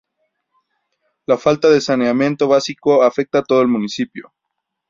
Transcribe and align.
La 1.27 1.37
falta 1.37 1.69
de 1.69 1.79
saneamiento 1.79 2.47
básico 2.47 3.03
afecta 3.03 3.37
a 3.37 3.43
todo 3.43 3.61
el 3.61 3.67
municipio. 3.67 4.33